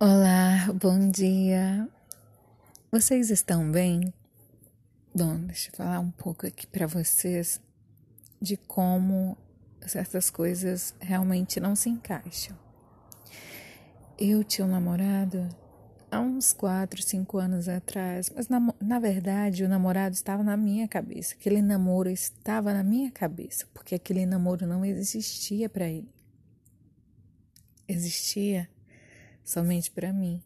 [0.00, 1.88] Olá, bom dia.
[2.88, 4.14] Vocês estão bem?
[5.12, 7.60] Bom, deixa eu falar um pouco aqui para vocês
[8.40, 9.36] de como
[9.84, 12.56] certas coisas realmente não se encaixam.
[14.16, 15.48] Eu tinha um namorado
[16.12, 20.86] há uns 4, 5 anos atrás, mas na, na verdade o namorado estava na minha
[20.86, 21.34] cabeça.
[21.34, 26.08] Aquele namoro estava na minha cabeça, porque aquele namoro não existia para ele.
[27.88, 28.68] Existia
[29.48, 30.42] somente para mim,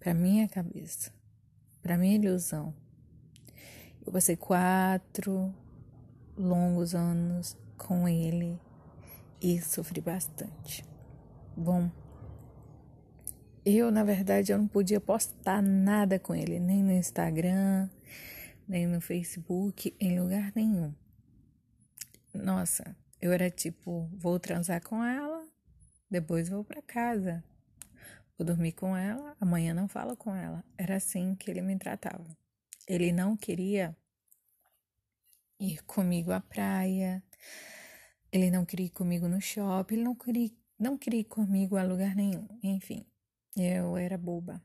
[0.00, 1.12] para minha cabeça,
[1.82, 2.74] para minha ilusão.
[4.04, 5.54] Eu passei quatro
[6.34, 8.58] longos anos com ele
[9.42, 10.82] e sofri bastante.
[11.54, 11.90] Bom,
[13.62, 17.90] eu na verdade eu não podia postar nada com ele, nem no Instagram,
[18.66, 20.94] nem no Facebook, em lugar nenhum.
[22.32, 25.46] Nossa, eu era tipo, vou transar com ela,
[26.10, 27.44] depois vou para casa.
[28.38, 30.62] Vou dormir com ela, amanhã não falo com ela.
[30.76, 32.36] Era assim que ele me tratava.
[32.86, 33.96] Ele não queria
[35.58, 37.22] ir comigo à praia,
[38.30, 41.82] ele não queria ir comigo no shopping, ele não queria, não queria ir comigo a
[41.82, 42.46] lugar nenhum.
[42.62, 43.06] Enfim,
[43.56, 44.62] eu era boba.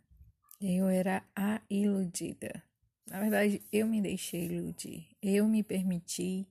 [0.59, 2.61] Eu era a iludida.
[3.07, 5.07] Na verdade, eu me deixei iludir.
[5.21, 6.47] Eu me permiti,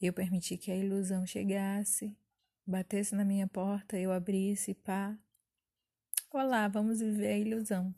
[0.00, 2.16] eu permiti que a ilusão chegasse,
[2.66, 5.18] batesse na minha porta, eu abrisse, pá,
[6.32, 7.92] Olá, vamos viver a ilusão.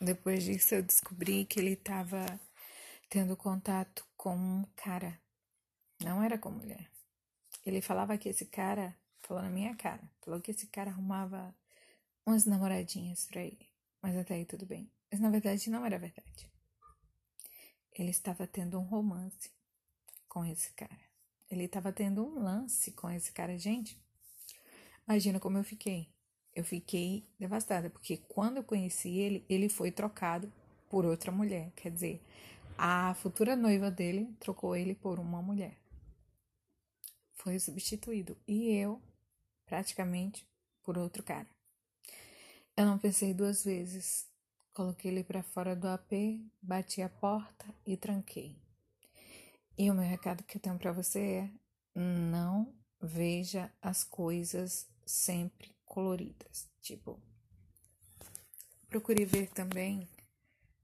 [0.00, 2.24] Depois disso, eu descobri que ele estava
[3.10, 5.20] tendo contato com um cara.
[6.00, 6.88] Não era com mulher.
[7.64, 11.52] Ele falava que esse cara, falou na minha cara, falou que esse cara arrumava
[12.24, 13.68] umas namoradinhas pra ele.
[14.00, 14.88] Mas até aí tudo bem.
[15.10, 16.48] Mas na verdade não era verdade.
[17.98, 19.50] Ele estava tendo um romance
[20.28, 21.00] com esse cara.
[21.50, 24.00] Ele estava tendo um lance com esse cara, gente.
[25.04, 26.14] Imagina como eu fiquei
[26.56, 30.50] eu fiquei devastada, porque quando eu conheci ele, ele foi trocado
[30.88, 31.70] por outra mulher.
[31.76, 32.22] Quer dizer,
[32.78, 35.76] a futura noiva dele trocou ele por uma mulher.
[37.34, 38.34] Foi substituído.
[38.48, 39.02] E eu,
[39.66, 40.48] praticamente,
[40.82, 41.46] por outro cara.
[42.74, 44.26] Eu não pensei duas vezes.
[44.72, 48.56] Coloquei ele para fora do AP, bati a porta e tranquei.
[49.76, 51.50] E o meu recado que eu tenho para você é:
[51.94, 56.68] não veja as coisas sempre coloridas.
[56.82, 57.18] Tipo,
[58.88, 60.06] procure ver também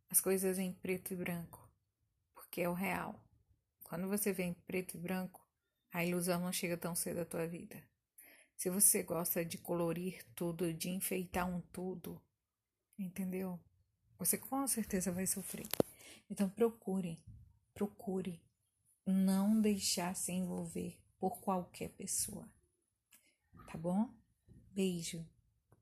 [0.08, 1.70] as coisas em preto e branco,
[2.34, 3.22] porque é o real.
[3.84, 5.46] Quando você vê em preto e branco,
[5.92, 7.82] a ilusão não chega tão cedo à tua vida.
[8.56, 12.22] Se você gosta de colorir tudo, de enfeitar um tudo,
[12.98, 13.60] entendeu?
[14.18, 15.66] Você com certeza vai sofrer.
[16.30, 17.22] Então procure,
[17.74, 18.40] procure
[19.04, 22.48] não deixar se envolver por qualquer pessoa.
[23.66, 24.21] Tá bom?
[24.74, 25.24] Beijo.